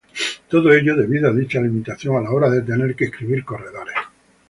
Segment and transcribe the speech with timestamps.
[0.49, 3.93] Todo ello debido a dicha limitación a la hora de tener que inscribir corredores.